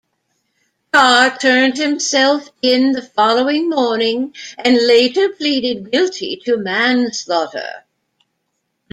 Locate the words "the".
2.91-3.03